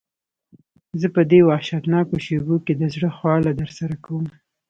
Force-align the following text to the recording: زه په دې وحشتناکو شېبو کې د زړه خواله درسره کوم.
زه 1.01 1.07
په 1.15 1.21
دې 1.31 1.39
وحشتناکو 1.49 2.15
شېبو 2.25 2.55
کې 2.65 2.73
د 2.77 2.83
زړه 2.93 3.09
خواله 3.17 3.51
درسره 3.59 3.95
کوم. 4.05 4.25